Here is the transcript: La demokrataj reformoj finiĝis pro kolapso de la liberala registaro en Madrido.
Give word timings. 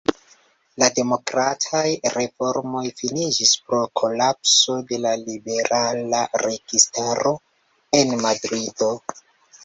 La 0.83 0.87
demokrataj 0.99 1.89
reformoj 2.13 2.81
finiĝis 3.01 3.51
pro 3.67 3.81
kolapso 4.01 4.77
de 4.91 4.99
la 5.03 5.11
liberala 5.25 6.23
registaro 6.45 7.35
en 7.99 8.15
Madrido. 8.25 8.89